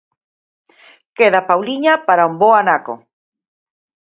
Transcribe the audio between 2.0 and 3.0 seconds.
para un bo anaco.